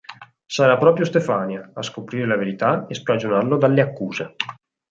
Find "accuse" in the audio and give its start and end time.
3.81-4.33